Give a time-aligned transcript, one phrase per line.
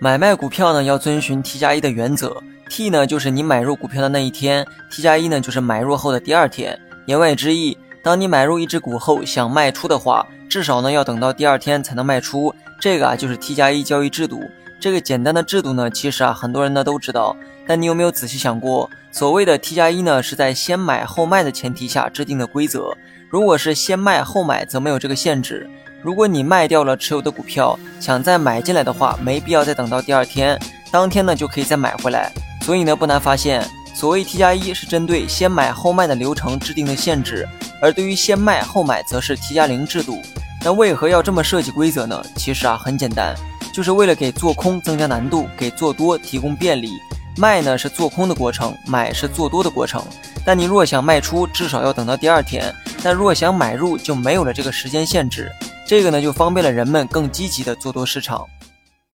[0.00, 6.78] 买卖股票呢要遵循 T 加一的原则，T 呢就是你买入股票的那一天，T 加一呢就是买入后的第二天。
[7.06, 12.54] 言外之意，当你买入一只股后想卖出的话，至少呢要等到第二天才能卖出。
[12.80, 14.42] 这个啊就是 T 加一交易制度。
[14.80, 17.36] 这个简单的制度呢，其实啊很多人呢都知道，
[17.66, 22.90] 但你有没有仔细想过，所谓的 T 加一呢是在先买后卖的前提下制定的规则。
[23.30, 25.68] 如果是先卖后买，则没有这个限制。
[26.04, 30.60] 如果你卖掉了持有的股票，想再买进来的话，没必要再等到第二天，
[30.90, 32.30] 当天呢就可以再买回来。
[32.60, 37.48] 所以呢，不难发现，所谓 T 加一是针对先买后卖的流程制定的限制，
[37.80, 40.20] 而对于先卖后买则是 T 加零制度。
[40.62, 42.22] 那为何要这么设计规则呢？
[42.36, 43.34] 其实啊很简单，
[43.72, 46.90] 就是为了给做空增加难度，给做多提供便利。
[47.36, 50.04] 卖呢是做空的过程，买是做多的过程。
[50.44, 52.62] 但你若想卖出，至少要等到第二天；
[53.02, 55.50] 但若想买入，就没有了这个时间限制。
[55.86, 58.46] 这个呢，就方便了人们更积极的做多市场。